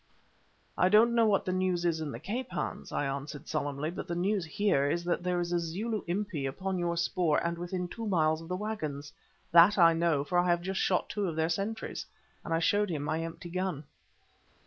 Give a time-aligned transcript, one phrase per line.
[0.79, 4.07] "I don't know what the news is in the Cape, Hans," I answered, solemnly; "but
[4.07, 7.87] the news here is that there is a Zulu Impi upon your spoor and within
[7.87, 9.13] two miles of the waggons.
[9.51, 12.03] That I know, for I have just shot two of their sentries,"
[12.43, 13.83] and I showed him my empty gun.